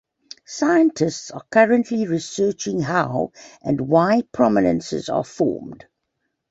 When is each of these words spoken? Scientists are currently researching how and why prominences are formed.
Scientists 0.47 1.29
are 1.29 1.43
currently 1.51 2.07
researching 2.07 2.79
how 2.81 3.31
and 3.61 3.79
why 3.81 4.23
prominences 4.31 5.09
are 5.09 5.23
formed. 5.23 5.85